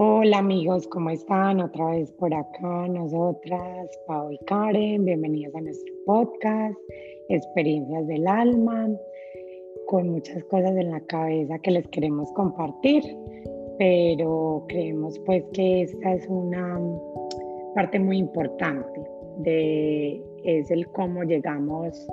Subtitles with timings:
[0.00, 1.58] Hola amigos, ¿cómo están?
[1.58, 6.78] Otra vez por acá, nosotras, Pau y Karen, bienvenidos a nuestro podcast,
[7.28, 8.88] Experiencias del Alma,
[9.88, 13.02] con muchas cosas en la cabeza que les queremos compartir,
[13.76, 16.80] pero creemos pues que esta es una
[17.74, 19.00] parte muy importante
[19.38, 22.06] de es el cómo llegamos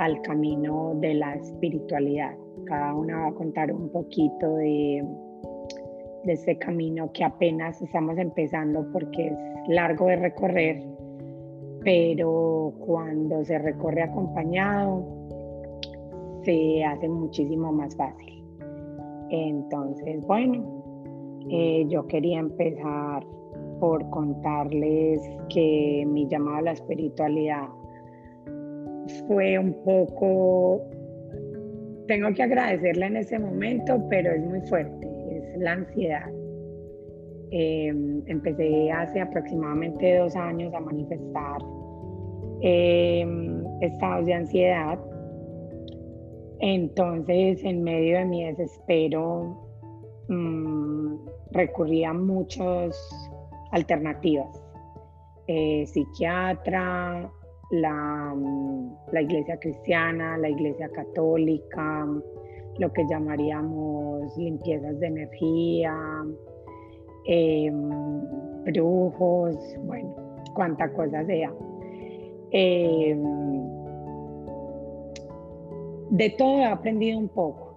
[0.00, 2.36] al camino de la espiritualidad.
[2.66, 5.02] Cada una va a contar un poquito de
[6.26, 9.32] de este camino que apenas estamos empezando porque es
[9.68, 10.82] largo de recorrer,
[11.82, 15.06] pero cuando se recorre acompañado
[16.42, 18.44] se hace muchísimo más fácil.
[19.30, 23.24] Entonces, bueno, eh, yo quería empezar
[23.80, 27.68] por contarles que mi llamado a la espiritualidad
[29.28, 30.82] fue un poco,
[32.08, 35.15] tengo que agradecerle en ese momento, pero es muy fuerte
[35.58, 36.30] la ansiedad.
[37.50, 41.58] Em, empecé hace aproximadamente dos años a manifestar
[42.60, 44.98] em, estados de ansiedad.
[46.58, 49.56] Entonces, en medio de mi desespero,
[50.28, 51.14] mm,
[51.52, 52.98] recurrí a muchas
[53.70, 54.48] alternativas.
[55.46, 57.30] Eh, psiquiatra,
[57.70, 58.34] la,
[59.12, 62.06] la iglesia cristiana, la iglesia católica,
[62.78, 65.94] lo que llamaríamos limpiezas de energía,
[67.26, 67.90] em,
[68.64, 70.14] brujos, bueno,
[70.54, 71.52] cuánta cosa sea.
[72.50, 73.22] Em,
[76.10, 77.74] de todo he aprendido un poco.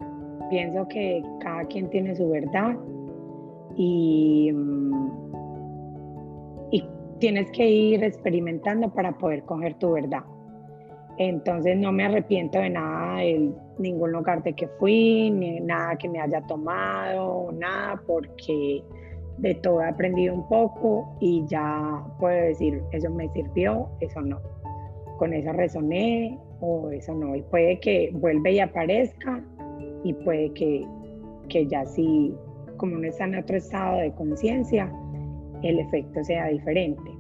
[0.49, 2.75] Pienso que cada quien tiene su verdad
[3.75, 4.51] y,
[6.71, 6.83] y
[7.19, 10.23] tienes que ir experimentando para poder coger tu verdad.
[11.17, 13.23] Entonces no me arrepiento de nada
[13.79, 18.83] ningún lugar de que fui, ni nada que me haya tomado, nada, porque
[19.37, 24.39] de todo he aprendido un poco y ya puedo decir, eso me sirvió, eso no.
[25.17, 27.35] Con eso resoné o eso no.
[27.35, 29.43] Y puede que vuelva y aparezca
[30.03, 30.85] y puede que,
[31.47, 32.33] que ya sí,
[32.77, 34.91] como no está en otro estado de conciencia,
[35.63, 37.11] el efecto sea diferente.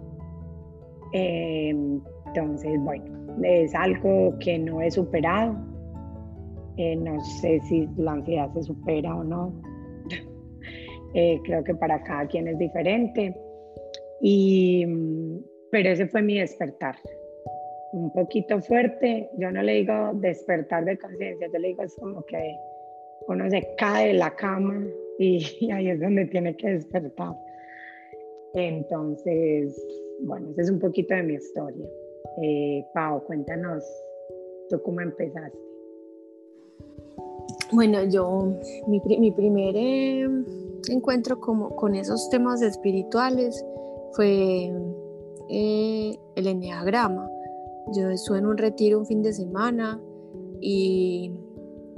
[1.13, 3.05] Em, entonces, bueno,
[3.43, 5.55] es algo que no he superado.
[6.79, 9.53] Eh, no sé si la ansiedad se supera o no.
[11.15, 13.35] Eh, creo que para cada quien es diferente.
[14.21, 14.85] Y,
[15.71, 16.95] pero ese fue mi despertar.
[17.93, 19.27] Un poquito fuerte.
[19.39, 22.55] Yo no le digo despertar de conciencia, yo le digo es como que
[23.27, 24.85] uno se cae de la cama
[25.17, 27.33] y, ahí es donde tiene que despertar.
[28.53, 29.75] Entonces,
[30.21, 31.87] bueno, ese es un poquito de mi historia.
[32.43, 33.83] Eh, Pau, cuéntanos,
[34.69, 35.68] ¿tú cómo empezaste?
[37.71, 38.55] Bueno, yo,
[38.87, 38.99] mi,
[39.31, 40.27] primer eh,
[40.89, 43.63] encuentro como, con esos temas espirituales
[44.13, 44.73] fue
[45.49, 47.29] eh, el enneagrama.
[47.93, 50.01] Yo estuve en un retiro un fin de semana
[50.61, 51.31] y,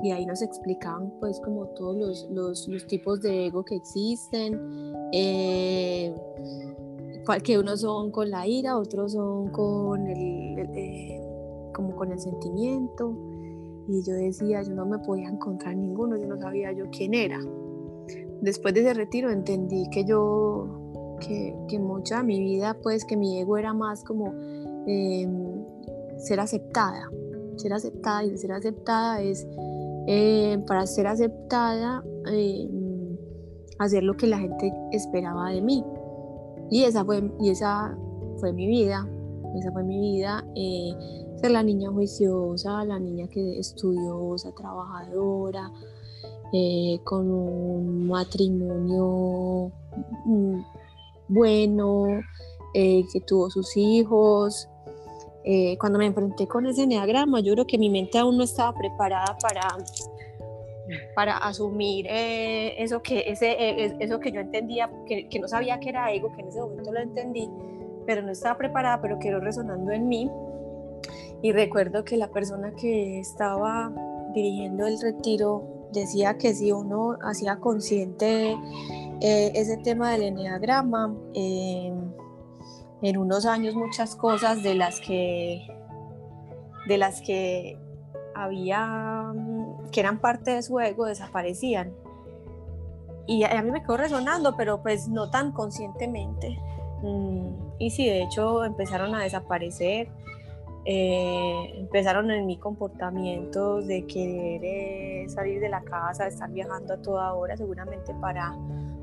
[0.04, 4.60] y ahí nos explicaban pues como todos los, los, tipos de ego que existen.
[5.14, 6.14] Eh,
[7.44, 11.22] que unos son con la ira, otros son con el, eh,
[11.74, 13.16] como con el sentimiento.
[13.92, 17.40] Y yo decía, yo no me podía encontrar ninguno, yo no sabía yo quién era.
[18.42, 23.18] Después de ese retiro entendí que yo, que, que mucha de mi vida, pues que
[23.18, 24.34] mi ego era más como
[24.88, 25.66] em,
[26.18, 27.10] ser aceptada.
[27.58, 29.46] Ser aceptada y ser aceptada es,
[30.08, 33.18] eh, para ser aceptada, em,
[33.78, 35.84] hacer lo que la gente esperaba de mí.
[36.70, 37.98] Y esa fue, y esa
[38.38, 39.06] fue mi vida,
[39.58, 40.94] esa fue mi vida, eh,
[41.50, 45.72] la niña juiciosa, la niña que estudiosa, trabajadora,
[46.54, 49.72] eh, con un matrimonio
[50.26, 50.62] mm,
[51.28, 52.22] bueno,
[52.74, 54.68] eh, que tuvo sus hijos.
[55.80, 59.36] cuando me enfrenté con ese enneagrama, yo creo que mi mente aún no estaba preparada
[59.42, 59.68] para,
[61.16, 65.90] para asumir eh, eso, que, eh, eso que yo entendía, que, que, no sabía que
[65.90, 67.50] era ego, que en ese momento lo entendí,
[68.06, 70.30] pero no estaba preparada, pero quedó resonando en mí.
[71.42, 73.92] Y recuerdo que la persona que estaba
[74.34, 78.52] dirigiendo el retiro decía que si uno hacía consciente
[79.22, 85.68] eh, ese tema del enneagrama, en unos años muchas cosas de las que
[86.88, 87.78] de las que
[88.36, 89.34] había,
[89.92, 91.94] que eran parte de su ego, desaparecían.
[93.28, 96.58] Y a, mí me quedó resonando, pero pues no tan conscientemente.
[97.04, 97.50] Mm,
[97.80, 100.10] y sí, de hecho empezaron a desaparecer.
[100.86, 106.96] Eh, empezaron en mi comportamientos de querer eh, salir de la casa, de estar viajando
[106.96, 108.56] a toda hora, seguramente para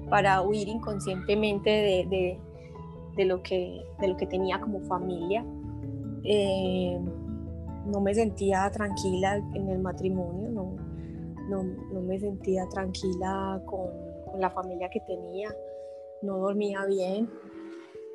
[0.08, 2.38] para huir inconscientemente de,
[3.16, 5.44] de, lo, que, de lo que tenía como familia.
[6.24, 6.98] Eh,
[7.86, 10.76] no me sentía tranquila en el matrimonio, no,
[11.48, 13.88] no, no me sentía tranquila con,
[14.30, 15.54] con, la familia que tenía,
[16.22, 17.30] no dormía bien.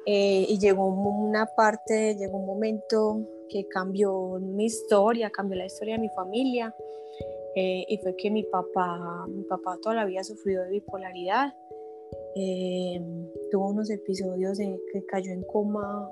[0.05, 5.95] Eh, y llegó una parte, llegó un momento que cambió mi historia, cambió la historia
[5.95, 6.73] de mi familia.
[7.55, 11.53] Eh, y fue que mi papá, mi papá toda la vida sufrió de bipolaridad.
[12.35, 12.99] Eh,
[13.51, 16.09] tuvo unos episodios de que cayó en coma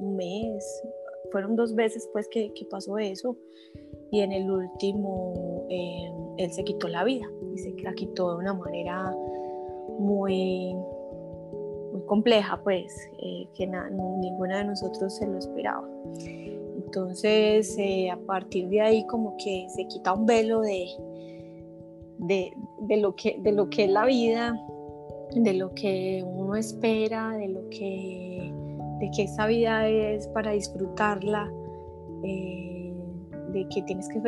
[0.00, 0.82] un mes,
[1.30, 3.36] fueron dos veces pues que, que pasó eso
[4.10, 8.38] y en el último eh, él se quitó la vida y se la quitó de
[8.38, 9.14] una manera
[9.98, 10.74] muy
[11.92, 12.92] muy compleja pues
[13.54, 15.86] que ninguna de nosotros se lo esperaba
[16.90, 20.88] entonces, eh, a partir de ahí como que se quita un velo de,
[22.18, 24.60] de, lo que, de lo que es la vida,
[25.32, 28.52] de lo que uno espera, de lo que,
[28.98, 31.48] de que esa vida es para disfrutarla,
[32.24, 32.92] eh,
[33.52, 34.20] de que tienes que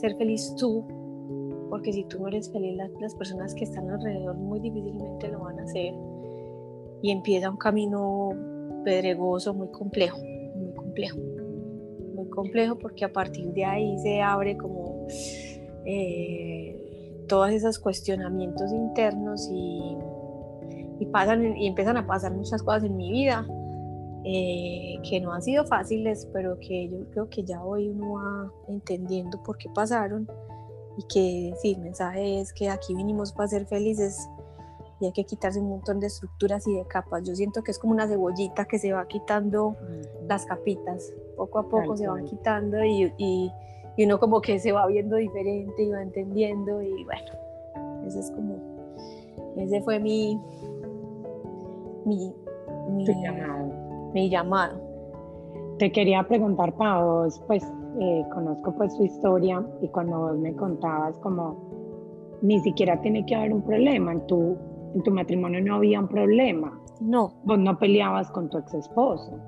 [0.00, 0.84] ser feliz tú,
[1.70, 5.38] porque si tú no eres feliz, las, las personas que están alrededor muy difícilmente lo
[5.38, 5.94] van a hacer.
[7.00, 8.30] Y empieza un camino
[8.84, 10.18] pedregoso, muy complejo,
[10.56, 11.31] muy complejo
[12.32, 15.06] complejo porque a partir de ahí se abre como
[15.84, 19.96] eh, todos esos cuestionamientos internos y,
[21.00, 23.46] y, pasan y empiezan a pasar muchas cosas en mi vida
[24.24, 28.52] eh, que no han sido fáciles, pero que yo creo que ya hoy uno va
[28.68, 30.28] entendiendo por qué pasaron
[30.96, 34.28] y que sí, el mensaje es que aquí vinimos para ser felices
[35.00, 37.24] y hay que quitarse un montón de estructuras y de capas.
[37.24, 39.76] Yo siento que es como una cebollita que se va quitando
[40.28, 41.12] las capitas,
[41.46, 43.52] poco a poco se van quitando y, y,
[44.04, 48.56] uno como que se va viendo diferente y va entendiendo y bueno, ese es como,
[49.56, 50.40] ese fue mi,
[52.04, 52.32] mi,
[52.90, 54.10] mi, llamado.
[54.14, 54.80] mi llamado.
[55.78, 57.64] Te quería preguntar, Pau, pues
[58.00, 61.56] eh, conozco pues tu historia y cuando vos me contabas como
[62.40, 64.56] ni siquiera tiene que haber un problema en tu
[64.94, 66.78] en tu matrimonio no había un problema.
[67.00, 67.32] No.
[67.44, 69.38] Vos no peleabas con tu ex esposo.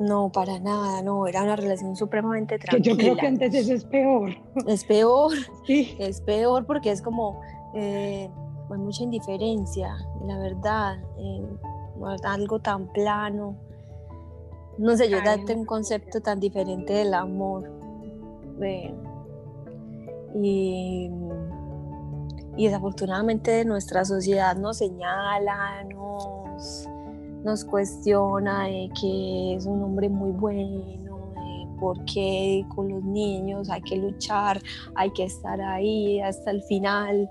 [0.00, 2.94] No, para nada, no, era una relación supremamente tranquila.
[2.94, 4.30] yo creo que antes eso es peor.
[4.66, 5.32] Es peor,
[5.66, 5.94] sí.
[5.98, 7.40] es peor porque es como,
[7.74, 8.28] eh,
[8.70, 9.94] hay mucha indiferencia,
[10.26, 11.46] la verdad, eh,
[12.24, 13.56] algo tan plano.
[14.78, 17.70] No sé, yo darte un concepto tan diferente del amor.
[18.62, 18.94] Eh,
[20.34, 21.10] y
[22.56, 26.86] y desafortunadamente nuestra sociedad nos señala, nos,
[27.44, 30.84] nos cuestiona de que es un hombre muy bueno,
[31.34, 34.60] de por qué con los niños hay que luchar,
[34.94, 37.30] hay que estar ahí hasta el final,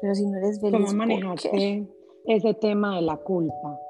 [0.00, 1.86] pero si no eres feliz, ¿cómo manejaste
[2.26, 3.80] ese tema de la culpa?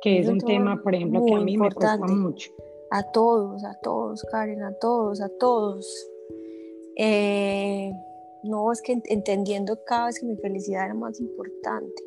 [0.00, 2.50] Que es, un tema, por ejemplo, que a mí me cuesta mucho.
[2.90, 6.08] A todos, a todos, Karen, a todos, a todos.
[6.96, 7.92] Eh,
[8.42, 12.02] no, es que entendiendo cada vez que mi felicidad era más importante,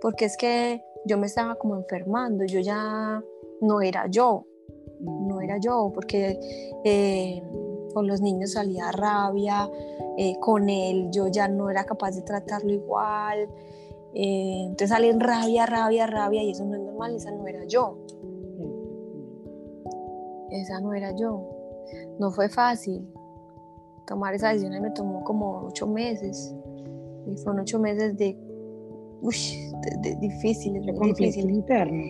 [0.00, 3.22] porque es que yo me estaba como enfermando, yo ya
[3.60, 4.46] no era yo,
[5.00, 6.38] no era yo, porque
[6.84, 7.42] eh,
[7.94, 9.70] con los niños salía rabia,
[10.16, 13.48] eh, con él yo ya no era capaz de tratarlo igual,
[14.14, 17.98] eh, entonces salen rabia, rabia, rabia, y eso no es normal, esa no era yo.
[20.50, 21.48] Esa no era yo.
[22.18, 23.08] No fue fácil,
[24.06, 26.54] tomar esa decisión me tomó como ocho meses.
[27.26, 28.36] Y fueron ocho meses de,
[29.20, 29.36] uy,
[30.02, 31.50] de, difíciles, de difíciles.
[31.50, 32.02] interno.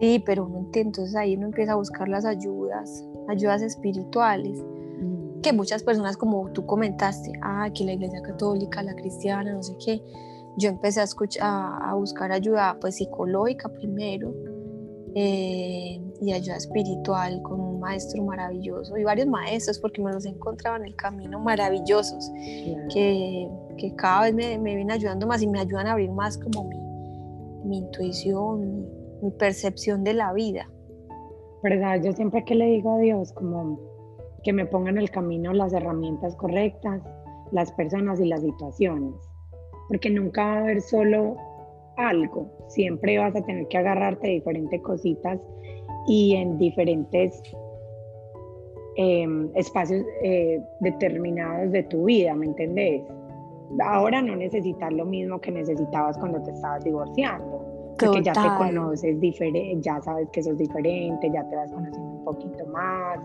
[0.00, 4.62] Sí, pero uno entonces ahí uno empieza a buscar las ayudas, ayudas espirituales,
[5.00, 5.40] mm.
[5.40, 9.74] que muchas personas como tú comentaste, ah, que la iglesia católica, la cristiana, no sé
[9.84, 10.02] qué,
[10.58, 14.34] yo empecé a, escuchar, a, a buscar ayuda pues psicológica primero,
[15.18, 20.30] eh, y ayuda espiritual con un maestro maravilloso y varios maestros porque me los he
[20.30, 22.30] encontrado en el camino maravillosos
[22.92, 26.36] que, que, cada vez me, me, vienen ayudando más y me ayudan a abrir más
[26.36, 26.76] como mi,
[27.68, 28.86] mi intuición,
[29.22, 30.68] mi, percepción de la vida.
[31.62, 32.00] ¿Verdad?
[32.02, 33.78] Yo siempre que le digo a Dios como
[34.42, 37.02] que me ponga en el camino las herramientas correctas,
[37.52, 39.14] las personas y las situaciones,
[39.88, 41.36] porque nunca va a haber solo
[41.96, 45.40] algo, siempre vas a tener que agarrarte de diferentes cositas
[46.06, 47.42] y en diferentes
[48.96, 53.02] em, espacios eh, determinados de tu vida, ¿me entendés?
[53.84, 59.20] Ahora no necesitas lo mismo que necesitabas cuando te estabas divorciando, porque ya te conoces
[59.20, 63.18] diferente, ya sabes que sos diferente, ya te vas conociendo un poquito más,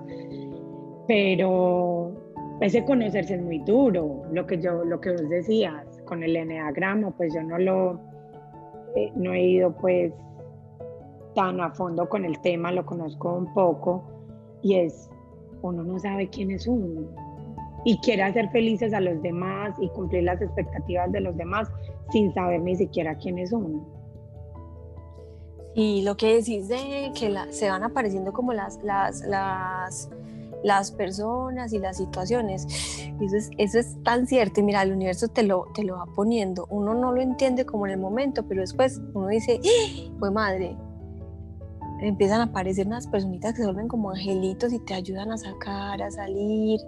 [1.08, 2.12] pero
[2.62, 7.12] ese conocerse es muy duro, lo que yo, lo que vos decías, con el enneagrama,
[7.12, 8.00] pues yo no lo,
[8.96, 10.13] eh, no he ido pues
[11.34, 14.04] tan a fondo con el tema, lo conozco un poco
[14.62, 15.10] y es,
[15.62, 17.10] uno no sabe quién es uno
[17.84, 21.68] y quiere hacer felices a los demás y cumplir las expectativas de los demás
[22.12, 23.86] sin saber ni siquiera quién es uno.
[25.74, 30.10] Y lo que decís de que se van apareciendo como las, las, las,
[30.63, 32.68] las personas y las situaciones,
[33.22, 34.60] eso es, eso es tan cierto.
[34.60, 36.68] Y mira, el universo te lo, te lo va poniendo.
[36.70, 39.62] Uno no lo entiende como en el momento, pero después uno dice,
[40.20, 40.75] pues madre,
[42.01, 46.01] empiezan a aparecer unas personitas que se vuelven como angelitos y te ayudan a sacar,
[46.01, 46.79] a salir.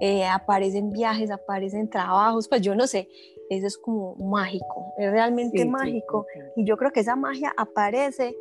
[0.00, 3.08] Eh, aparecen viajes, aparecen trabajos, pues yo no sé,
[3.50, 6.26] eso es como mágico, es realmente mágico.
[6.56, 8.34] y yo creo que esa magia aparece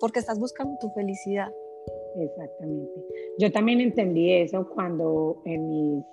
[0.00, 1.52] porque estás buscando tu felicidad.
[2.16, 2.92] Exactamente.
[3.38, 6.04] Yo también entendí eso cuando en mis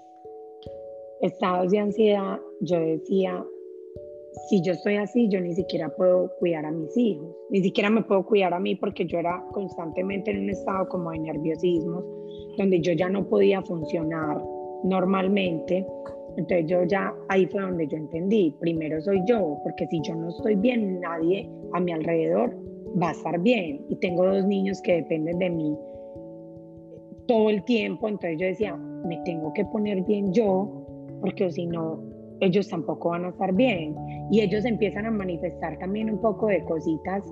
[1.21, 3.45] estados de ansiedad yo decía,
[4.47, 8.03] si yo estoy así, yo ni siquiera puedo cuidar a mis hijos, ni siquiera me
[8.03, 12.03] puedo cuidar a mí porque yo era constantemente en un estado como de nerviosismo,
[12.57, 14.41] donde yo ya no podía funcionar
[14.83, 15.85] normalmente.
[16.37, 20.29] Entonces yo ya ahí fue donde yo entendí, primero soy yo, porque si yo no
[20.29, 22.55] estoy bien, nadie a mi alrededor
[23.01, 23.83] va a estar bien.
[23.89, 25.77] Y tengo dos niños que dependen de mí
[27.27, 30.67] todo el tiempo, entonces yo decía, me tengo que poner bien yo,
[31.21, 32.01] porque si no,
[32.41, 33.95] ellos tampoco van a estar bien.
[34.31, 37.23] Y ellos empiezan a manifestar también un poco de cositas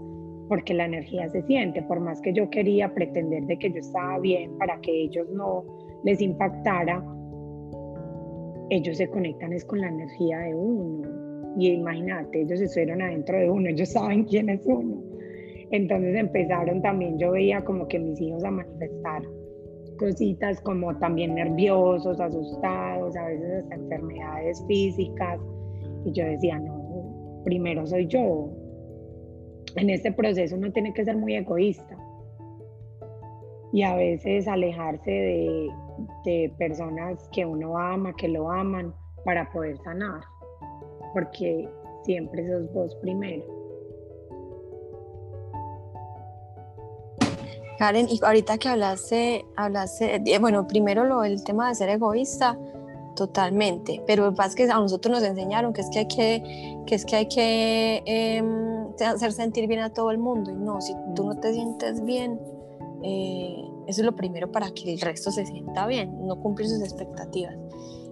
[0.47, 4.17] porque la energía se siente, por más que yo quería pretender de que yo estaba
[4.19, 5.65] bien para que ellos no
[6.03, 7.03] les impactara,
[8.69, 11.07] ellos se conectan es con la energía de uno.
[11.57, 15.01] Y imagínate, ellos estuvieron adentro de uno, ellos saben quién es uno.
[15.71, 19.23] Entonces empezaron también, yo veía como que mis hijos a manifestar
[19.97, 25.39] cositas como también nerviosos, asustados, a veces hasta enfermedades físicas.
[26.05, 28.49] Y yo decía, no, primero soy yo.
[29.75, 31.97] En este proceso uno tiene que ser muy egoísta
[33.73, 35.69] y a veces alejarse de,
[36.25, 38.93] de personas que uno ama, que lo aman,
[39.25, 40.21] para poder sanar,
[41.13, 41.69] porque
[42.03, 43.56] siempre sos vos primero.
[47.77, 52.57] Karen, y ahorita que hablaste, hablaste, bueno, primero lo el tema de ser egoísta,
[53.15, 57.05] totalmente, pero es que a nosotros nos enseñaron que es que hay que, que, es
[57.05, 61.25] que, hay que em, hacer sentir bien a todo el mundo, y no, si tú
[61.25, 62.39] no te sientes bien,
[63.03, 66.81] eh, eso es lo primero para que el resto se sienta bien, no cumplir sus
[66.81, 67.55] expectativas.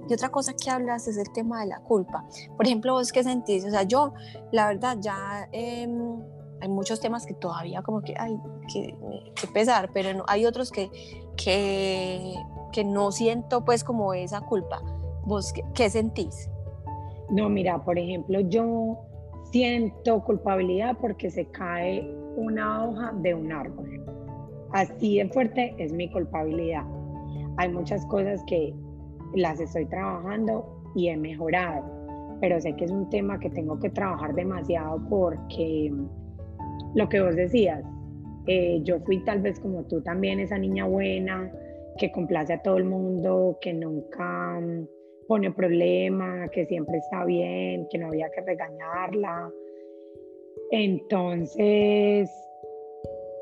[0.08, 2.26] Y otra cosa que hablas es el tema de la culpa.
[2.56, 4.14] Por ejemplo, vos qué sentís, o sea, yo,
[4.52, 6.20] la verdad, ya em,
[6.66, 8.38] hay muchos temas que todavía como que, ay,
[8.72, 8.96] que,
[9.54, 10.90] pesar, pero hay otros que,
[11.38, 12.36] que,
[12.72, 14.82] que, no siento pues como esa culpa.
[15.24, 16.50] ¿Vos qué, qué sentís?
[17.30, 19.00] No, mira, por ejemplo, yo
[19.52, 24.06] siento culpabilidad porque se cae una hoja de un árbol
[24.76, 26.84] así de fuerte es mi culpabilidad.
[27.58, 28.74] Hay muchas cosas que
[29.34, 31.84] las estoy trabajando y he mejorado,
[32.42, 35.94] pero sé que es un tema que tengo que trabajar demasiado porque
[36.96, 37.84] lo que vos decías,
[38.48, 41.52] eh, yo fui tal vez como tú también, esa niña buena,
[41.98, 44.88] que complace a todo el mundo, que nunca mm,
[45.28, 49.52] pone problema, que siempre está bien, que no había que regañarla.
[50.72, 52.30] Entonces,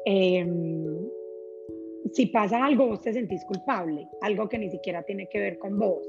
[0.06, 0.86] em,
[2.12, 5.78] si pasa algo, vos te sentís culpable, algo que ni siquiera tiene que ver con
[5.78, 6.08] vos.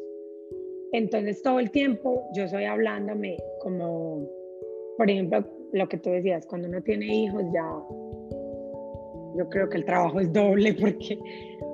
[0.92, 4.28] Entonces todo el tiempo yo soy hablándome como,
[4.96, 7.68] por ejemplo, lo que tú decías, cuando uno tiene hijos ya,
[9.36, 11.18] yo creo que el trabajo es doble porque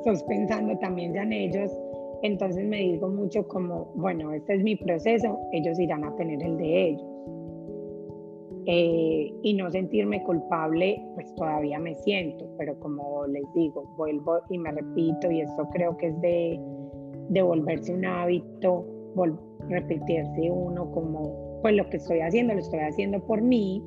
[0.04, 1.70] sos pensando también ya en ellos.
[2.22, 6.56] Entonces me digo mucho como, bueno, este es mi proceso, ellos irán a tener el
[6.56, 7.06] de ellos.
[8.66, 14.58] Eh, y no sentirme culpable, pues todavía me siento, pero como les digo, vuelvo y
[14.58, 16.60] me repito, y esto creo que es de,
[17.30, 18.84] de volverse un hábito,
[19.68, 23.82] repetirse uno como, pues lo que estoy haciendo, lo estoy haciendo por mí,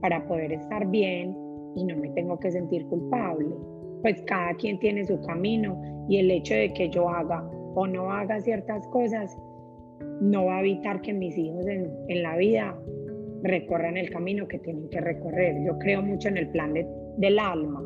[0.00, 1.36] para poder estar bien
[1.76, 3.54] y no me tengo que sentir culpable.
[4.02, 8.10] Pues cada quien tiene su camino y el hecho de que yo haga o no
[8.10, 9.36] haga ciertas cosas
[10.20, 12.76] no va a evitar que mis hijos en, en la vida
[13.42, 15.62] recorran el camino que tienen que recorrer.
[15.64, 17.82] Yo creo mucho en el plan del alma.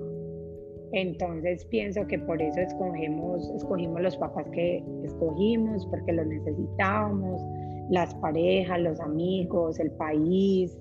[0.92, 7.44] Entonces pienso que por eso escogemos, escogimos los papás que escogimos, porque los necesitábamos,
[7.90, 10.76] las parejas, los amigos, el país.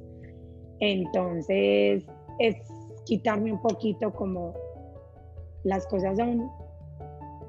[0.80, 2.06] Entonces
[2.40, 2.56] es
[3.06, 4.54] quitarme un poquito como
[5.64, 6.50] las cosas son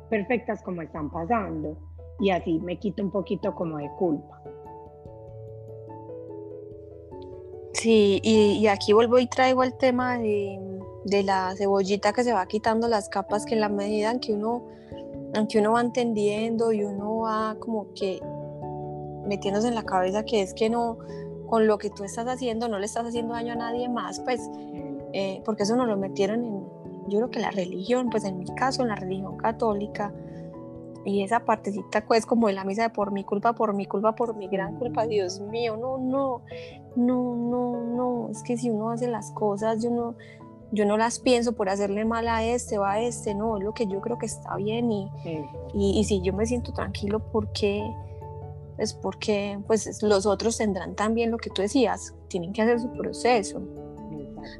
[0.09, 1.77] perfectas como están pasando
[2.21, 4.41] y así me quito un poquito como de culpa.
[7.73, 10.59] Sí, y, aquí vuelvo y traigo el tema de,
[11.05, 14.65] de, la cebollita que se va quitando las capas, que en la medida que uno,
[15.35, 18.21] en que uno va entendiendo y uno va como que
[19.27, 20.99] metiéndose en la cabeza que es que no,
[21.47, 24.41] con lo que tú estás haciendo no le estás haciendo daño a nadie más, pues,
[25.13, 26.65] eh, porque eso no lo metieron en,
[27.09, 30.13] yo creo que la religión, pues en mi caso, en la religión católica,
[31.05, 34.15] y esa partecita pues como de la misa de por mi culpa, por mi culpa,
[34.15, 36.43] por mi gran culpa, Dios mío, no, no,
[36.97, 40.15] no, no, no, es que si uno hace las cosas, yo no,
[40.73, 43.75] yo no las pienso por hacerle mal a este o a este, no, es lo
[43.75, 45.11] que yo creo que está bien y,
[45.75, 47.85] y, y si yo me siento tranquilo porque
[48.79, 52.91] es porque pues los otros tendrán también lo que tú decías, tienen que hacer su
[52.93, 53.63] proceso.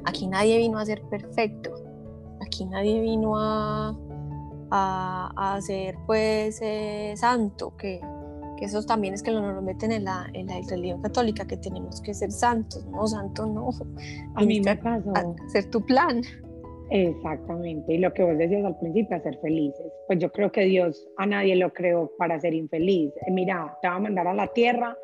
[0.05, 1.71] Aquí nadie vino a ser perfecto,
[2.41, 3.95] aquí nadie vino a,
[4.71, 8.01] a, ser pues eh, santo, que,
[8.57, 11.57] que eso también es que nos lo meten en la, en la religión católica, que
[11.57, 13.69] tenemos que ser santos, no, santo no.
[14.35, 15.13] A mí me pasó.
[15.47, 16.21] Hacer tu plan.
[16.91, 19.91] Exactamente, y lo que vos decías al principio, ser felices.
[20.07, 23.11] Pues yo creo que Dios a nadie lo creó para ser infeliz.
[23.25, 24.95] Eh, mira, te va a mandar a la tierra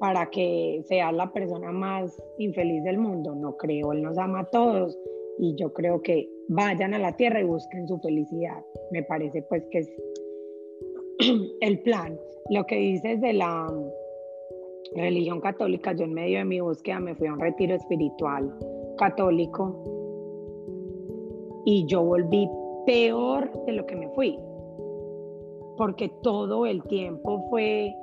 [0.00, 3.34] para que seas la persona más infeliz del mundo.
[3.34, 4.98] No creo, Él nos ama a todos
[5.38, 8.64] y yo creo que vayan a la tierra y busquen su felicidad.
[8.90, 9.92] Me parece pues que es
[11.60, 12.18] el plan.
[12.50, 13.72] Lo que dices de la
[14.96, 18.52] religión católica, yo en medio de mi búsqueda me fui a un retiro espiritual
[18.98, 19.99] católico
[21.64, 22.48] y yo volví
[22.86, 24.38] peor de lo que me fui,
[25.76, 27.94] porque todo el tiempo fue,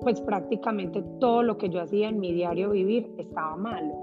[0.00, 3.94] pues prácticamente todo lo que yo hacía en mi diario vivir estaba malo.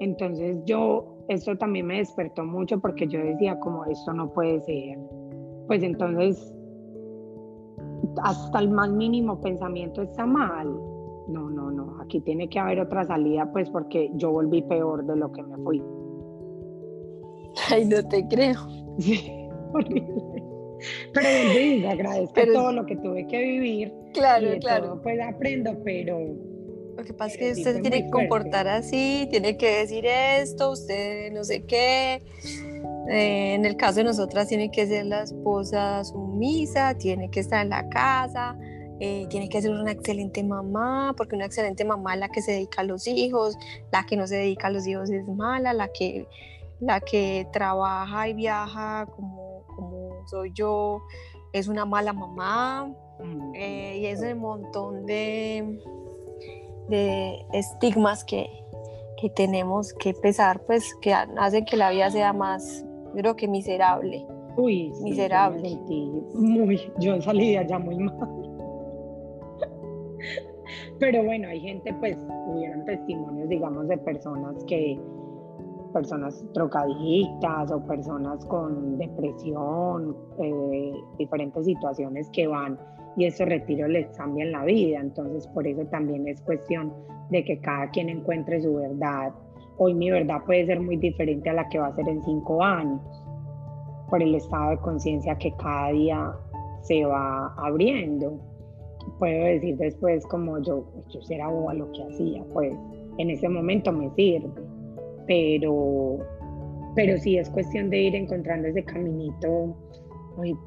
[0.00, 4.98] Entonces yo, esto también me despertó mucho porque yo decía como esto no puede ser.
[5.66, 6.54] Pues entonces,
[8.22, 10.66] hasta el más mínimo pensamiento está mal.
[11.28, 15.16] No, no, no, aquí tiene que haber otra salida pues porque yo volví peor de
[15.16, 15.82] lo que me fui.
[17.70, 18.68] Ay, no te creo.
[18.98, 20.42] Sí, horrible.
[21.12, 23.92] Pero agradezco todo lo que tuve que vivir.
[24.12, 25.00] Claro, claro.
[25.02, 26.18] pues aprendo, pero.
[26.96, 31.32] Lo que pasa es que usted tiene que comportar así, tiene que decir esto, usted
[31.32, 32.22] no sé qué.
[33.10, 37.62] Eh, en el caso de nosotras, tiene que ser la esposa sumisa, tiene que estar
[37.62, 38.56] en la casa,
[39.00, 42.52] eh, tiene que ser una excelente mamá, porque una excelente mamá es la que se
[42.52, 43.58] dedica a los hijos,
[43.90, 46.26] la que no se dedica a los hijos es mala, la que
[46.80, 51.02] la que trabaja y viaja como, como soy yo
[51.52, 53.54] es una mala mamá mm.
[53.54, 55.78] eh, y ese montón de,
[56.88, 58.48] de estigmas que,
[59.20, 62.84] que, tenemos que pesar, pues que hacen que la vida sea más,
[63.14, 64.26] creo que miserable.
[64.56, 65.78] Uy, miserable.
[65.88, 68.16] Yo muy, yo salí de allá muy mal.
[71.00, 74.98] Pero bueno, hay gente, pues, hubieron testimonios, digamos, de personas que,
[75.94, 82.78] personas drogadictas o personas con depresión, eh, diferentes situaciones que van
[83.16, 85.00] y esos retiros les cambian la vida.
[85.00, 86.92] Entonces, por eso también es cuestión
[87.30, 89.32] de que cada quien encuentre su verdad.
[89.78, 92.62] Hoy mi verdad puede ser muy diferente a la que va a ser en cinco
[92.62, 93.00] años,
[94.10, 96.32] por el estado de conciencia que cada día
[96.82, 98.38] se va abriendo.
[99.18, 102.74] Puedo decir después como yo, yo será boba lo que hacía, pues
[103.18, 104.50] en ese momento me sirve
[105.26, 106.18] pero,
[106.94, 109.76] pero sí es cuestión de ir encontrando ese caminito.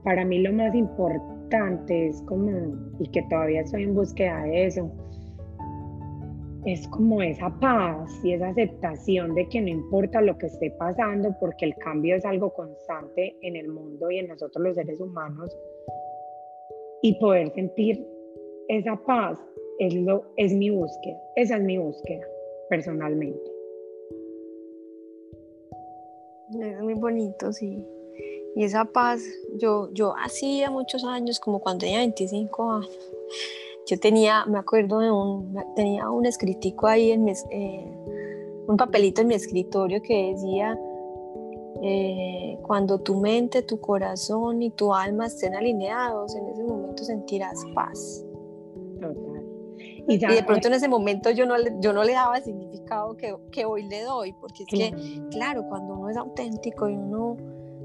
[0.04, 2.52] para mí lo más importante es como,
[3.00, 4.92] y que todavía estoy en búsqueda de eso,
[6.66, 11.34] es como esa paz y esa aceptación de que no importa lo que esté pasando,
[11.40, 15.56] porque el cambio es algo constante en el mundo y en nosotros los seres humanos,
[17.02, 18.06] y poder sentir
[18.68, 19.40] esa paz
[19.80, 22.26] es, lo, es mi búsqueda, esa es mi búsqueda
[22.70, 23.57] personalmente.
[26.50, 27.84] Es muy bonito, sí.
[28.56, 29.22] Y esa paz,
[29.60, 33.00] yo, yo hacía muchos años, como cuando tenía 25 años,
[33.86, 37.92] yo tenía, me acuerdo de un, tenía un escritico ahí en mi, eh,
[38.68, 40.78] un papelito en mi escritorio que decía,
[41.82, 47.64] eh, cuando tu mente, tu corazón y tu alma estén alineados, en ese momento sentirás
[47.74, 48.26] paz.
[50.08, 53.18] Y, de pronto en ese momento yo no le, yo no le daba el significado
[53.18, 57.36] que, que hoy le doy, porque es que, claro, cuando uno es auténtico y uno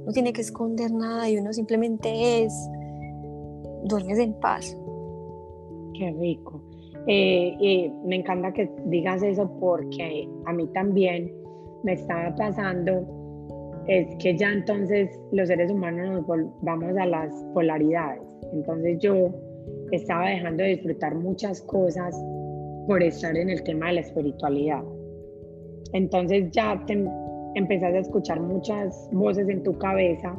[0.07, 2.55] no tiene que esconder nada y uno simplemente es,
[3.85, 4.77] duermes en paz.
[5.95, 6.63] Qué rico.
[7.07, 11.33] Eh, y me encanta que digas eso porque a mí también
[11.83, 13.05] me estaba pasando,
[13.89, 18.23] es que ya entonces los seres humanos nos vamos a las polaridades.
[18.53, 19.31] Entonces yo
[19.92, 22.16] estaba dejando de disfrutar muchas cosas
[22.87, 24.83] por estar en el tema de la espiritualidad.
[25.92, 27.05] Entonces ya te
[27.55, 30.35] empezás a escuchar muchas voces en tu cabeza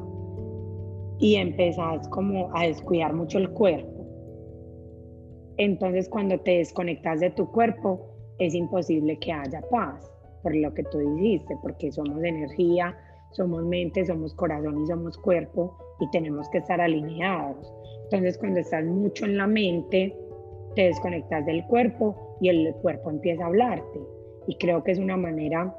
[1.19, 4.05] y empezás como a descuidar mucho el cuerpo.
[5.57, 10.11] Entonces cuando te desconectas de tu cuerpo es imposible que haya paz,
[10.41, 12.97] por lo que tú dijiste, porque somos energía,
[13.34, 17.74] somos mente, somos corazón y somos cuerpo y tenemos que estar alineados.
[18.06, 20.15] Entonces cuando estás mucho en la mente,
[20.76, 24.00] te desconectas del cuerpo y el cuerpo empieza a hablarte.
[24.48, 25.76] Y creo que es una manera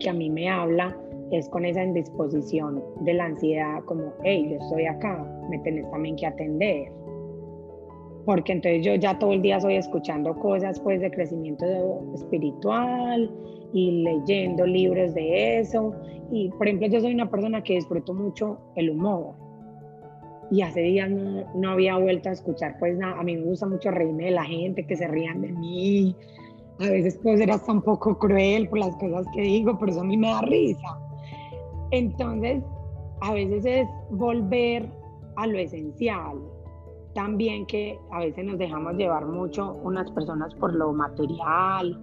[0.00, 0.96] que a mí me habla,
[1.30, 6.16] es con esa indisposición de la ansiedad, como, hey, yo estoy acá, me tenés también
[6.16, 6.92] que atender.
[8.24, 11.64] Porque entonces yo ya todo el día estoy escuchando cosas pues de crecimiento
[12.14, 13.30] espiritual
[13.72, 15.94] y leyendo libros de eso.
[16.30, 19.34] Y por ejemplo, yo soy una persona que disfruto mucho el humor
[20.50, 23.18] y hace días no, no, había vuelto a escuchar pues nada.
[23.18, 26.16] A mí me gusta mucho reírme de la gente, que se rían de mí.
[26.80, 30.00] A veces puedo ser hasta un poco cruel por las cosas que digo, pero eso
[30.00, 30.98] a mí me da risa.
[31.90, 32.62] Entonces,
[33.20, 34.88] a veces es volver
[35.36, 36.36] a lo esencial.
[37.14, 41.98] También que a veces nos dejamos llevar mucho unas personas por lo material,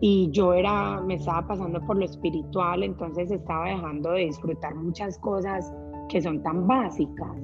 [0.00, 5.18] y yo era, me estaba pasando por lo espiritual, entonces estaba dejando de disfrutar muchas
[5.18, 5.72] cosas
[6.08, 7.36] que son tan básicas.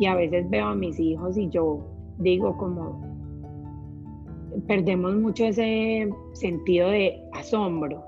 [0.00, 1.78] Y a veces veo a mis hijos y yo
[2.18, 3.00] digo como,
[4.66, 8.04] perdemos mucho ese sentido de asombro.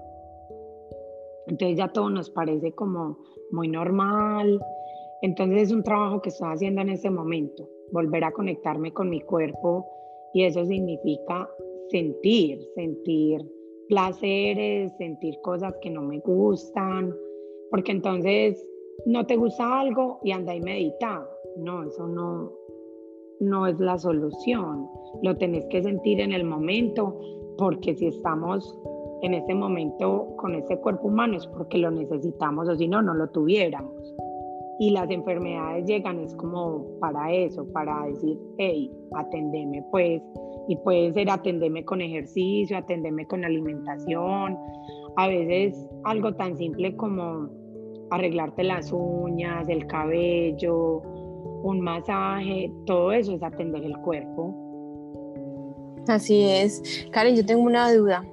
[1.46, 3.18] Entonces ya todo nos parece como
[3.52, 4.60] muy normal.
[5.22, 9.20] Entonces es un trabajo que estoy haciendo en este momento, volver a conectarme con mi
[9.20, 9.86] cuerpo
[10.32, 11.48] y eso significa
[11.90, 13.40] sentir, sentir
[13.88, 17.14] placeres, sentir cosas que no me gustan,
[17.70, 18.66] porque entonces
[19.04, 21.28] no te gusta algo y anda y medita.
[21.56, 22.52] No, eso no,
[23.40, 24.88] no es la solución.
[25.22, 27.18] Lo tenés que sentir en el momento,
[27.58, 28.78] porque si estamos
[29.22, 33.14] en ese momento con ese cuerpo humano es porque lo necesitamos o si no, no
[33.14, 34.14] lo tuviéramos.
[34.78, 40.22] Y las enfermedades llegan es como para eso, para decir, hey, atendeme pues.
[40.68, 44.58] Y puede ser atendeme con ejercicio, atendeme con alimentación.
[45.16, 47.48] A veces algo tan simple como
[48.10, 51.02] arreglarte las uñas, el cabello,
[51.62, 54.54] un masaje, todo eso es atender el cuerpo.
[56.08, 57.08] Así es.
[57.10, 58.24] Karen, yo tengo una duda.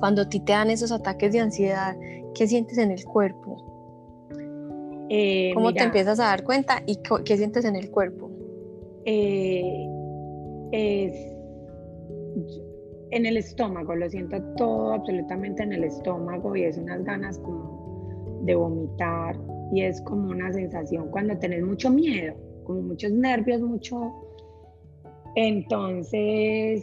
[0.00, 1.96] Cuando a ti te dan esos ataques de ansiedad,
[2.34, 3.67] ¿qué sientes en el cuerpo?
[5.10, 8.30] Eh, ¿Cómo te empiezas a dar cuenta y qué sientes en el cuerpo?
[9.04, 9.86] Eh,
[10.72, 11.14] es
[13.10, 18.40] en el estómago, lo siento todo absolutamente en el estómago y es unas ganas como
[18.42, 19.38] de vomitar
[19.72, 24.12] y es como una sensación cuando tenés mucho miedo, como muchos nervios, mucho...
[25.34, 26.82] Entonces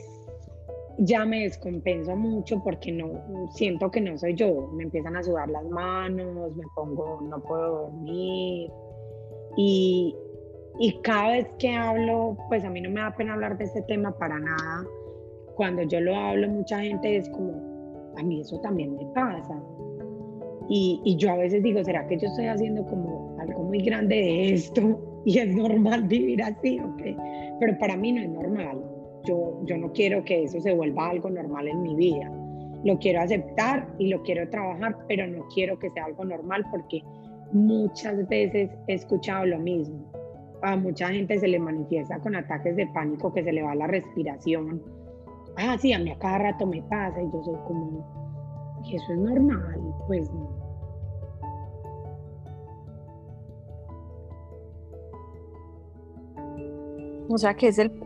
[1.00, 5.50] ya me descompenso mucho porque no siento que no soy yo, me empiezan a sudar
[5.50, 8.72] las manos, me pongo, no puedo dormir
[9.58, 10.16] y,
[10.80, 13.82] y cada vez que hablo, pues a mí no me da pena hablar de este
[13.84, 14.86] tema para nada.
[15.56, 19.58] Cuando yo lo hablo, mucha gente es como, a mí eso también me pasa.
[20.68, 24.16] Y, y yo a veces digo, ¿será que yo estoy haciendo como algo muy grande
[24.16, 25.00] de esto?
[25.28, 27.02] Y es normal vivir así, ¿ok?
[27.60, 28.80] Pero para mí no es normal
[29.26, 32.32] yo, yo no quiero que eso se vuelva algo normal en mi vida.
[32.84, 37.04] Lo quiero aceptar y lo quiero trabajar, pero no quiero que sea algo normal porque
[37.52, 40.12] muchas veces he escuchado lo mismo.
[40.62, 43.88] A mucha gente se le manifiesta con ataques de pánico, que se le va la
[43.88, 44.82] respiración.
[45.58, 49.18] Ah, sí, a mí a cada rato me pasa y yo soy como, eso es
[49.18, 50.66] normal, pues no.
[57.28, 58.05] O sea que es el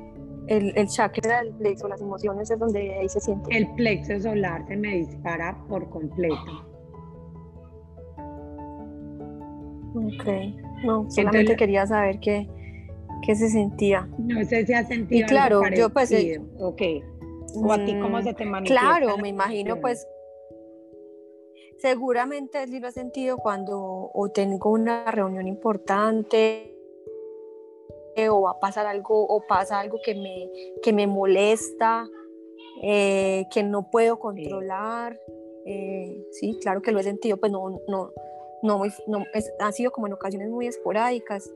[0.49, 3.55] el, el chakra del plexo, las emociones es donde ahí se siente.
[3.55, 6.65] El plexo solar se me dispara por completo.
[9.95, 10.25] Ok,
[10.83, 12.49] no, solamente quería saber qué,
[13.25, 14.09] qué, se sentía.
[14.17, 15.21] No sé si ha sentido.
[15.21, 16.11] Y claro, yo pues.
[16.11, 16.81] Eh, ok.
[17.55, 18.81] ¿O a ti cómo se te mm, manifiesta?
[18.81, 20.07] Claro, me imagino pues.
[21.77, 26.78] Seguramente sí lo he sentido cuando o tengo una reunión importante
[28.27, 30.49] o va a pasar algo o pasa algo que me,
[30.81, 32.09] que me molesta,
[32.81, 35.17] eh, que no puedo controlar.
[35.65, 38.11] Eh, sí, claro que lo he sentido, pues no, no,
[38.63, 41.53] no, muy, no es, han sido como en ocasiones muy esporádicas.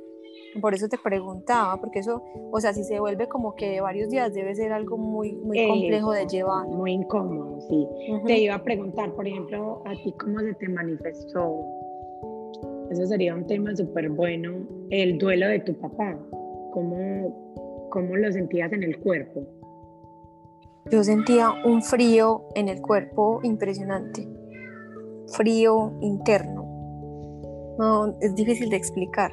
[0.62, 2.22] Por eso te preguntaba, porque eso,
[2.52, 6.12] o sea, si se vuelve como que varios días debe ser algo muy, muy complejo
[6.12, 6.68] de llevar.
[6.68, 7.88] Muy incómodo, sí.
[8.26, 11.66] Te iba a preguntar, por ejemplo, a ti cómo se te manifestó,
[12.94, 16.20] eso sería un tema súper bueno, el duelo de tu papá
[16.74, 19.46] cómo, cómo lo sentías en el cuerpo.
[20.90, 24.28] yo sentía un frío en el cuerpo impresionante,
[25.28, 26.64] frío interno.
[27.78, 29.32] No, es difícil de explicar.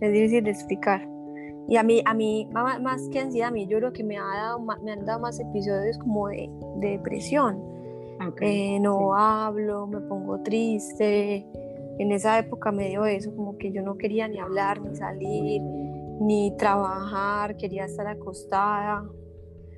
[0.00, 1.08] Es difícil de explicar.
[1.68, 4.24] Y a mí, a mí más que ansiedad, a mí yo creo que me, ha
[4.24, 7.60] dado, me han dado más episodios como de, depresión.
[8.40, 11.46] Eh, no hablo, me pongo triste.
[11.98, 15.62] En esa época me dio eso, como que yo no quería ni hablar, ni salir,
[16.20, 19.04] ni trabajar, quería estar acostada.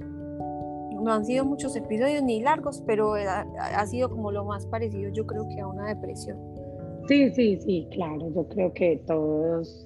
[0.00, 5.26] No han sido muchos episodios ni largos, pero ha, sido como lo más parecido yo
[5.26, 6.38] creo que a una depresión.
[7.06, 9.84] Sí, sí, sí, claro, yo creo que todos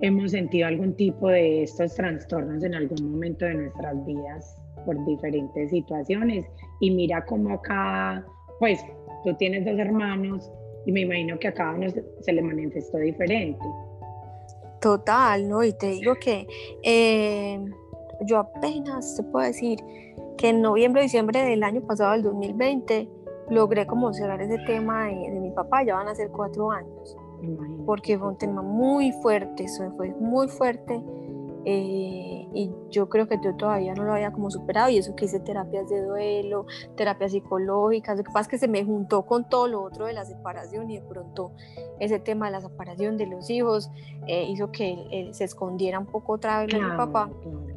[0.00, 5.70] hemos sentido algún tipo de estos trastornos en algún momento de nuestras vidas por diferentes
[5.70, 6.44] situaciones.
[6.80, 8.24] Y mira cómo acá,
[8.58, 8.84] pues
[9.24, 10.50] tú tienes dos hermanos
[10.86, 11.86] y me imagino que a cada uno
[12.20, 13.64] se le manifestó diferente.
[14.84, 15.64] Total, ¿no?
[15.64, 16.46] Y te digo que
[16.82, 17.58] eh,
[18.26, 19.78] yo apenas te puedo decir
[20.36, 23.08] que en noviembre, diciembre del año pasado, del 2020,
[23.48, 27.16] logré como cerrar ese tema de, de mi papá, ya van a ser cuatro años
[27.86, 31.02] porque fue un tema muy fuerte, eso fue muy fuerte.
[31.66, 35.24] Eh, y yo creo que yo todavía no lo había como superado y eso que
[35.24, 39.48] hice terapias de duelo, terapias psicológicas, lo que pasa es que se me juntó con
[39.48, 41.52] todo lo otro de la separación y de pronto
[42.00, 43.90] ese tema de la separación de los hijos
[44.26, 47.30] eh, hizo que él, se escondiera un poco otra vez de mi papá,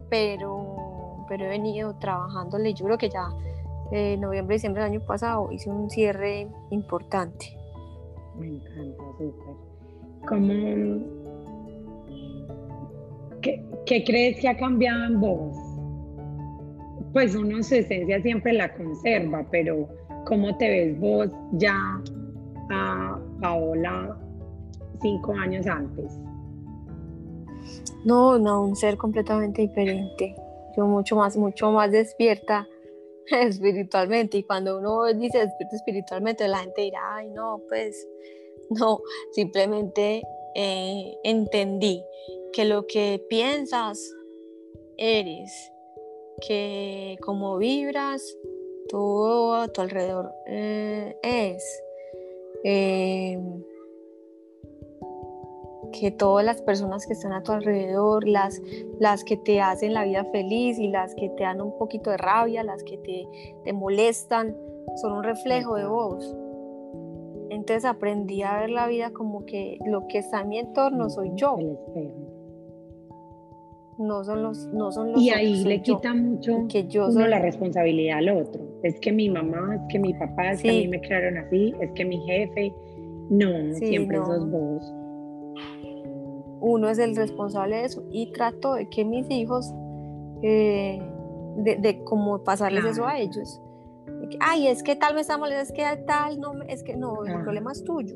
[0.09, 3.29] pero, pero he venido trabajándole, yo creo que ya
[3.91, 7.57] en noviembre, diciembre del año pasado hice un cierre importante.
[8.37, 9.55] Me encanta, súper.
[10.27, 11.16] ¿Cómo,
[13.87, 15.57] qué, ¿Qué crees que ha cambiado en vos?
[17.13, 19.87] Pues uno su esencia siempre la conserva, pero
[20.25, 21.75] ¿cómo te ves vos ya
[22.69, 24.17] a Paola
[25.01, 26.11] cinco años antes?
[28.05, 30.35] No, no, un ser completamente diferente.
[30.75, 32.67] Yo mucho más, mucho más despierta
[33.31, 34.37] espiritualmente.
[34.37, 38.07] Y cuando uno dice despierta espiritualmente, la gente dirá, ay, no, pues
[38.69, 40.23] No, simplemente
[40.59, 42.03] eh, entendí
[42.51, 44.11] que lo que piensas
[44.97, 45.71] eres,
[46.47, 48.35] que como vibras,
[48.89, 51.83] todo a tu alrededor eh, es.
[52.63, 53.63] Em,
[55.93, 58.59] que todas las personas que están a tu alrededor, las,
[58.99, 62.17] las que te hacen la vida feliz y las que te dan un poquito de
[62.17, 63.27] rabia, las que te,
[63.63, 64.57] te molestan,
[65.01, 66.35] son un reflejo de vos.
[67.57, 71.31] Entonces aprendí a ver la vida como que lo que está en mi entorno soy
[71.33, 71.57] yo.
[73.97, 77.27] No son los, no son los Y ahí le quita mucho que yo soy...
[77.27, 78.61] la responsabilidad al otro.
[78.83, 81.73] Es que mi mamá, es que mi papá, es que a mí me crearon así,
[81.81, 82.71] es que mi jefe.
[83.31, 84.93] No, siempre sos vos.
[86.61, 89.73] Uno es el responsable de eso y trato de que mis hijos,
[90.43, 91.01] eh,
[91.57, 93.59] de, de cómo pasarles eso a ellos
[94.39, 97.71] ay, es que tal vez estamos, es que tal, no, es que no, el problema
[97.71, 98.15] es tuyo.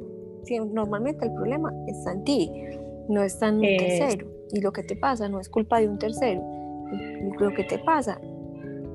[0.73, 2.51] normalmente el problema está en ti,
[3.07, 4.27] no está en un tercero.
[4.53, 6.41] Y lo que te pasa no es culpa de un tercero.
[7.39, 8.19] Lo que te pasa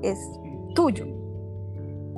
[0.01, 0.19] es
[0.75, 1.05] tuyo.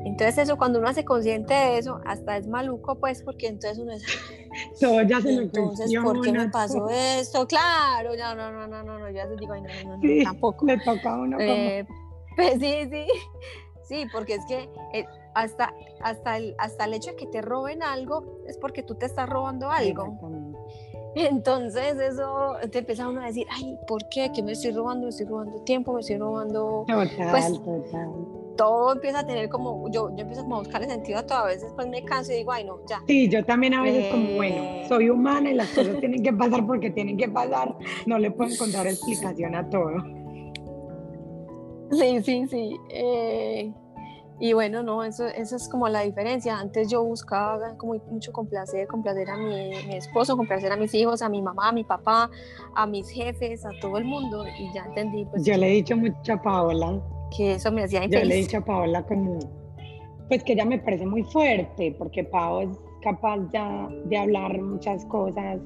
[0.06, 3.92] Entonces eso, cuando uno hace consciente de eso, hasta es maluco, pues, porque entonces uno
[3.92, 4.04] es...
[4.80, 7.46] Todo ya se Entonces, ¿por qué me pasó esto?
[7.48, 10.66] Claro, no, no, no, no, no, no, ya se digo, no, no, no, sí, tampoco.
[10.66, 11.86] Le toca a uno eh,
[12.36, 13.06] Pues sí, sí.
[13.90, 17.82] Sí, porque es que eh, hasta, hasta, el, hasta el hecho de que te roben
[17.82, 20.16] algo es porque tú te estás robando algo.
[21.16, 24.32] Entonces eso te empieza uno a decir, ay, ¿por qué?
[24.34, 25.06] ¿Qué me estoy robando?
[25.06, 26.86] Me estoy robando tiempo, me estoy robando...
[26.88, 28.10] Total, pues, total.
[28.56, 31.46] Todo empieza a tener como, yo, yo empiezo como a buscarle sentido a todo, a
[31.46, 33.02] veces pues me canso y digo, ay, no, ya.
[33.08, 36.34] Sí, yo también a veces como, bueno, eh, soy humana y las cosas tienen que
[36.34, 37.76] pasar porque tienen que pasar,
[38.06, 39.94] no le puedo encontrar explicación a todo.
[41.92, 42.78] Sí, sí, sí.
[42.90, 43.74] Eh,
[44.40, 46.58] y bueno, no, eso, eso es como la diferencia.
[46.58, 51.22] Antes yo buscaba como mucho complacer, complacer a mi, mi, esposo, complacer a mis hijos,
[51.22, 52.30] a mi mamá, a mi papá,
[52.74, 54.46] a mis jefes, a todo el mundo.
[54.58, 55.26] Y ya entendí.
[55.26, 57.02] Pues, yo le he dicho mucho a Paola.
[57.36, 58.24] Que eso me hacía infeliz.
[58.24, 59.40] Yo le he dicho a Paola como,
[60.30, 62.70] pues que ella me parece muy fuerte, porque Pao es
[63.02, 65.60] capaz ya de hablar muchas cosas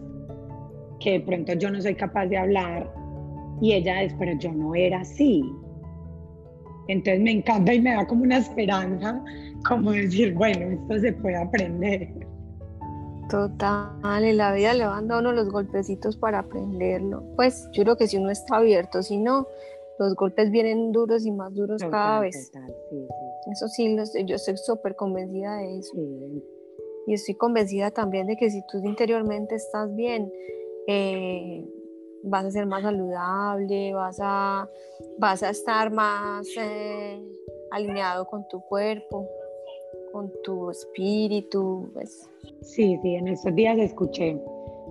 [0.99, 2.91] que de pronto yo no soy capaz de hablar.
[3.62, 5.43] Y ella es, pero yo no era así
[6.88, 9.24] entonces me encanta y me da como una esperanza,
[9.67, 12.10] como decir, bueno, esto se puede aprender.
[13.30, 17.24] Total, en la vida le van dando los golpecitos para aprenderlo.
[17.36, 19.48] Pues yo creo que si uno está abierto, si no,
[19.98, 22.52] los golpes vienen duros y más duros cada vez.
[23.52, 25.98] Eso sí, yo estoy súper convencida de eso.
[27.08, 30.32] Y estoy convencida también de que si tú interiormente estás bien,
[30.88, 31.65] eh,
[32.23, 34.67] vas a ser más saludable, vas a,
[35.19, 37.21] vas a estar más eh,
[37.71, 39.27] alineado con tu cuerpo,
[40.12, 41.89] con tu espíritu.
[41.93, 42.29] Pues.
[42.62, 44.41] Sí, sí, en estos días escuché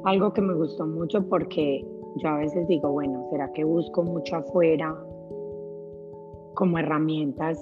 [0.05, 1.85] algo que me gustó mucho porque
[2.17, 4.95] yo a veces digo, bueno, ¿será que busco mucho afuera
[6.55, 7.59] como herramientas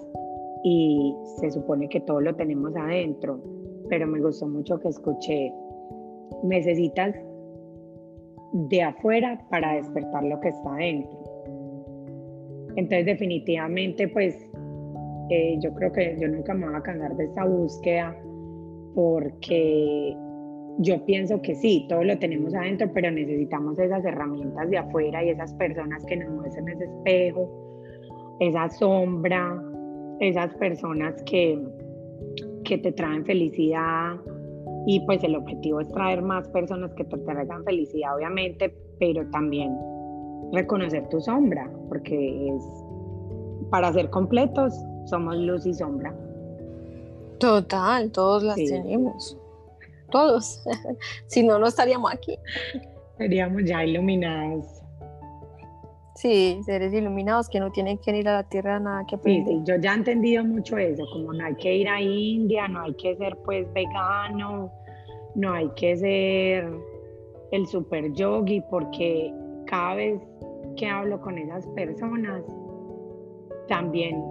[0.64, 3.40] y se supone que todo lo tenemos adentro?
[3.88, 5.52] Pero me gustó mucho que escuché,
[6.42, 7.14] necesitas
[8.52, 11.18] de afuera para despertar lo que está adentro.
[12.76, 14.48] Entonces definitivamente pues
[15.30, 18.16] eh, yo creo que yo nunca me voy a cansar de esta búsqueda
[18.94, 20.16] porque
[20.78, 25.30] yo pienso que sí, todo lo tenemos adentro, pero necesitamos esas herramientas de afuera y
[25.30, 27.48] esas personas que nos muestren ese espejo,
[28.40, 29.62] esa sombra,
[30.20, 31.62] esas personas que,
[32.64, 34.16] que te traen felicidad,
[34.86, 39.76] y pues el objetivo es traer más personas que te traigan felicidad, obviamente, pero también
[40.52, 42.62] reconocer tu sombra, porque es
[43.70, 44.74] para ser completos
[45.06, 46.14] somos luz y sombra.
[47.38, 49.36] Total, todos las tenemos.
[50.10, 50.62] Todos.
[51.26, 52.38] si no, no estaríamos aquí.
[53.16, 54.79] Seríamos ya iluminados.
[56.20, 59.46] Sí, seres iluminados que no tienen que ir a la tierra nada que aprender.
[59.46, 62.82] Sí, yo ya he entendido mucho eso, como no hay que ir a India, no
[62.82, 64.70] hay que ser pues vegano,
[65.34, 66.70] no hay que ser
[67.52, 69.32] el super yogi, porque
[69.64, 70.20] cada vez
[70.76, 72.44] que hablo con esas personas,
[73.66, 74.22] también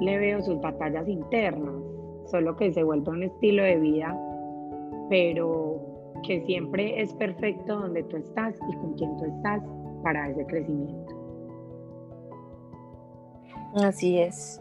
[0.00, 1.74] le veo sus batallas internas,
[2.26, 4.14] solo que se vuelve un estilo de vida,
[5.08, 5.80] pero
[6.22, 9.62] que siempre es perfecto donde tú estás y con quien tú estás
[10.04, 11.12] para ese crecimiento.
[13.74, 14.60] Así es,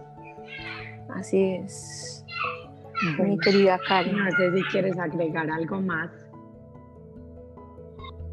[1.13, 2.25] así es.
[3.19, 4.17] Mi querida Karen.
[4.17, 6.10] No sé si quieres agregar algo más.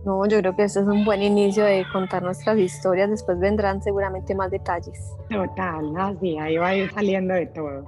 [0.05, 3.11] No, yo creo que este es un buen inicio de contar nuestras historias.
[3.11, 4.99] Después vendrán seguramente más detalles.
[5.29, 7.85] Total, así, ahí va a ir saliendo de todo.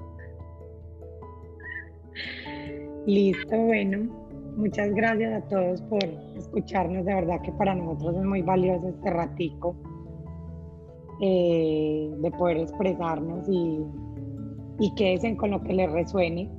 [3.07, 4.22] Listo, bueno.
[4.57, 6.05] Muchas gracias a todos por
[6.37, 7.05] escucharnos.
[7.05, 9.77] De verdad que para nosotros es muy valioso este ratico
[11.21, 13.81] eh, de poder expresarnos y,
[14.79, 16.51] y quédense con lo que les resuene.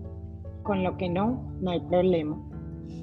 [0.63, 2.37] Con lo que no, no hay problema.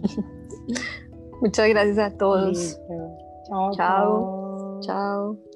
[1.40, 2.80] Muchas gracias a todos.
[3.48, 3.70] Chao.
[3.72, 4.80] Chao.
[4.80, 5.49] Chao.